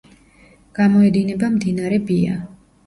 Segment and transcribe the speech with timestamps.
[0.79, 2.45] გამოედინება მდინარე ბია.